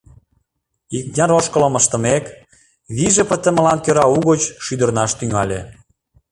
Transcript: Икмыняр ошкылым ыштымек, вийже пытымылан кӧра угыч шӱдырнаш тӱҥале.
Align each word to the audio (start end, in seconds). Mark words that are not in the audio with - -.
Икмыняр 0.97 1.31
ошкылым 1.39 1.73
ыштымек, 1.79 2.25
вийже 2.95 3.23
пытымылан 3.29 3.79
кӧра 3.85 4.05
угыч 4.15 4.41
шӱдырнаш 4.65 5.11
тӱҥале. 5.19 5.59